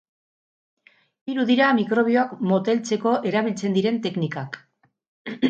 Hiru 1.31 1.45
dira 1.49 1.67
mikrobioak 1.79 2.33
moteltzeko 2.53 3.15
erabiltzen 3.33 3.79
diren 3.79 4.03
teknikak. 4.09 4.61